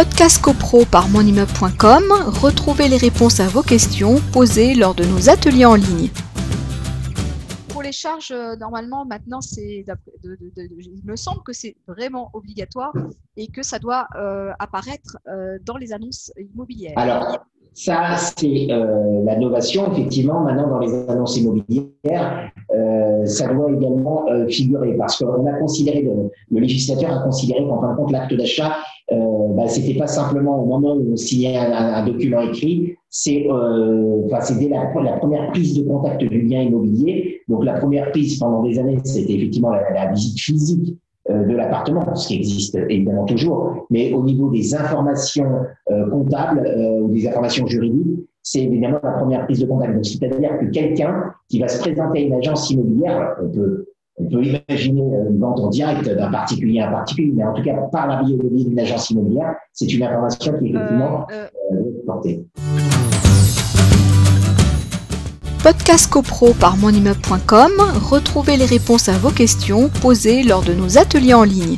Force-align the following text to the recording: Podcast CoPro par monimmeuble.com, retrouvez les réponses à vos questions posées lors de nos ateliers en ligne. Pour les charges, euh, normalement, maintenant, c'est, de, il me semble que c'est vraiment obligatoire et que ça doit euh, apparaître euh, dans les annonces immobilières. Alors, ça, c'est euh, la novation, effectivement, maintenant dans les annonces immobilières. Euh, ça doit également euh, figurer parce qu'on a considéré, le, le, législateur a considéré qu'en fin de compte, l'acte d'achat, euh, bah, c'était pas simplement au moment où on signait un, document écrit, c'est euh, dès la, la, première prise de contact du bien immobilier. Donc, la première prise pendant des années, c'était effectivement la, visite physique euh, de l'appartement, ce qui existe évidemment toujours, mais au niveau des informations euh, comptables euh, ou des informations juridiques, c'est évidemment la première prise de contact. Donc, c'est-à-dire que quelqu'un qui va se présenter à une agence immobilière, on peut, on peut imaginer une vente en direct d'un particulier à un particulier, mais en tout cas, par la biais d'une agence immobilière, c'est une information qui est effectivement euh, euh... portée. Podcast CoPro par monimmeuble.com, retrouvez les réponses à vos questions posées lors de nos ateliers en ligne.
Podcast 0.00 0.40
CoPro 0.40 0.86
par 0.90 1.10
monimmeuble.com, 1.10 2.04
retrouvez 2.40 2.88
les 2.88 2.96
réponses 2.96 3.38
à 3.38 3.48
vos 3.48 3.60
questions 3.60 4.16
posées 4.32 4.74
lors 4.74 4.94
de 4.94 5.04
nos 5.04 5.28
ateliers 5.28 5.66
en 5.66 5.74
ligne. 5.74 6.08
Pour 7.68 7.82
les 7.82 7.92
charges, 7.92 8.30
euh, 8.30 8.56
normalement, 8.56 9.04
maintenant, 9.04 9.42
c'est, 9.42 9.84
de, 10.24 10.38
il 10.78 11.02
me 11.04 11.16
semble 11.16 11.42
que 11.42 11.52
c'est 11.52 11.76
vraiment 11.86 12.30
obligatoire 12.32 12.94
et 13.36 13.48
que 13.48 13.62
ça 13.62 13.78
doit 13.78 14.06
euh, 14.16 14.52
apparaître 14.58 15.18
euh, 15.28 15.58
dans 15.66 15.76
les 15.76 15.92
annonces 15.92 16.32
immobilières. 16.38 16.94
Alors, 16.96 17.44
ça, 17.72 18.16
c'est 18.16 18.66
euh, 18.70 19.22
la 19.24 19.36
novation, 19.36 19.92
effectivement, 19.92 20.40
maintenant 20.40 20.68
dans 20.68 20.78
les 20.80 21.08
annonces 21.08 21.36
immobilières. 21.36 22.50
Euh, 22.74 23.24
ça 23.26 23.52
doit 23.52 23.70
également 23.70 24.28
euh, 24.28 24.48
figurer 24.48 24.94
parce 24.94 25.18
qu'on 25.18 25.46
a 25.46 25.52
considéré, 25.58 26.02
le, 26.02 26.30
le, 26.50 26.60
législateur 26.60 27.12
a 27.12 27.22
considéré 27.22 27.60
qu'en 27.66 27.80
fin 27.80 27.92
de 27.92 27.96
compte, 27.96 28.12
l'acte 28.12 28.34
d'achat, 28.34 28.76
euh, 29.60 29.64
bah, 29.64 29.68
c'était 29.68 29.98
pas 29.98 30.06
simplement 30.06 30.62
au 30.62 30.66
moment 30.66 30.94
où 30.94 31.12
on 31.12 31.16
signait 31.16 31.56
un, 31.56 32.04
document 32.06 32.40
écrit, 32.40 32.96
c'est 33.08 33.46
euh, 33.48 34.22
dès 34.58 34.68
la, 34.68 34.92
la, 35.02 35.12
première 35.18 35.50
prise 35.50 35.74
de 35.74 35.82
contact 35.82 36.22
du 36.22 36.42
bien 36.42 36.62
immobilier. 36.62 37.40
Donc, 37.48 37.64
la 37.64 37.74
première 37.74 38.10
prise 38.10 38.38
pendant 38.38 38.62
des 38.62 38.78
années, 38.78 38.98
c'était 39.04 39.34
effectivement 39.34 39.70
la, 39.70 40.10
visite 40.12 40.40
physique 40.40 40.96
euh, 41.28 41.44
de 41.44 41.54
l'appartement, 41.54 42.14
ce 42.14 42.28
qui 42.28 42.36
existe 42.36 42.76
évidemment 42.88 43.24
toujours, 43.24 43.86
mais 43.90 44.12
au 44.12 44.22
niveau 44.22 44.50
des 44.50 44.74
informations 44.74 45.50
euh, 45.90 46.08
comptables 46.08 46.66
euh, 46.66 47.00
ou 47.00 47.08
des 47.12 47.28
informations 47.28 47.66
juridiques, 47.66 48.26
c'est 48.42 48.62
évidemment 48.62 49.00
la 49.02 49.12
première 49.12 49.44
prise 49.44 49.60
de 49.60 49.66
contact. 49.66 49.94
Donc, 49.94 50.06
c'est-à-dire 50.06 50.58
que 50.58 50.66
quelqu'un 50.66 51.32
qui 51.48 51.60
va 51.60 51.68
se 51.68 51.80
présenter 51.80 52.20
à 52.20 52.22
une 52.22 52.34
agence 52.34 52.70
immobilière, 52.70 53.36
on 53.42 53.48
peut, 53.48 53.86
on 54.20 54.28
peut 54.28 54.42
imaginer 54.42 55.00
une 55.00 55.38
vente 55.38 55.60
en 55.60 55.68
direct 55.68 56.08
d'un 56.08 56.30
particulier 56.30 56.80
à 56.80 56.88
un 56.88 56.92
particulier, 56.92 57.32
mais 57.34 57.44
en 57.44 57.54
tout 57.54 57.62
cas, 57.62 57.74
par 57.92 58.06
la 58.06 58.22
biais 58.22 58.36
d'une 58.36 58.78
agence 58.78 59.10
immobilière, 59.10 59.54
c'est 59.72 59.92
une 59.92 60.02
information 60.02 60.52
qui 60.58 60.66
est 60.66 60.70
effectivement 60.70 61.26
euh, 61.32 61.46
euh... 61.72 61.76
portée. 62.06 62.44
Podcast 65.62 66.10
CoPro 66.10 66.54
par 66.54 66.76
monimmeuble.com, 66.78 67.72
retrouvez 68.10 68.56
les 68.56 68.64
réponses 68.64 69.08
à 69.08 69.18
vos 69.18 69.30
questions 69.30 69.90
posées 70.00 70.42
lors 70.42 70.62
de 70.62 70.72
nos 70.72 70.96
ateliers 70.96 71.34
en 71.34 71.44
ligne. 71.44 71.76